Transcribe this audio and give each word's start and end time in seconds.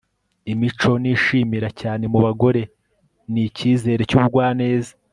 imico 0.53 0.91
nishimira 1.01 1.69
cyane 1.81 2.03
mu 2.11 2.19
bagore 2.25 2.61
ni 3.31 3.41
icyizere 3.47 4.03
n'ubugwaneza 4.09 4.93